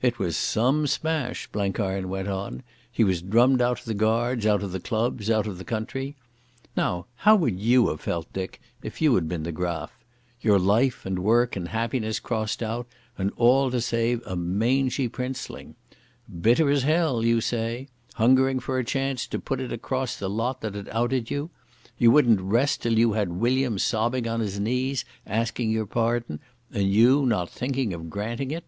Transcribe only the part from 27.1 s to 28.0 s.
not thinking